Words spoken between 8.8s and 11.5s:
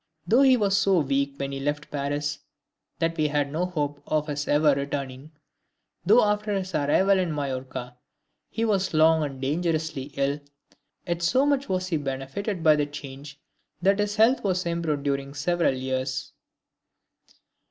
long and dangerously ill; yet so